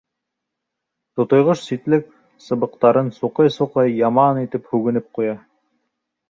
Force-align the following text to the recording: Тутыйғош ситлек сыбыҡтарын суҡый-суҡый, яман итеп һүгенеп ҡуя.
Тутыйғош 1.19 1.61
ситлек 1.65 2.07
сыбыҡтарын 2.45 3.11
суҡый-суҡый, 3.19 3.93
яман 4.01 4.41
итеп 4.47 4.67
һүгенеп 4.73 5.13
ҡуя. 5.21 5.37